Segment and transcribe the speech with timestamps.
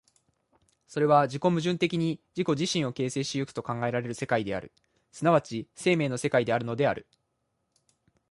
[0.87, 4.71] それは自己矛盾的に自己自身を形成し行くと考えられる世界である、
[5.11, 7.05] 即ち生命の世界であるのである。